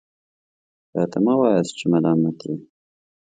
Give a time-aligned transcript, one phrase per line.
[0.95, 2.55] راته مه وایاست چې ملامت یې.